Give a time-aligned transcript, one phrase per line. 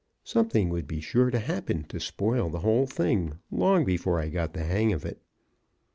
[0.23, 4.53] Something would be sure to happen to spoil the whole thing long before I got
[4.53, 5.21] the hang of it.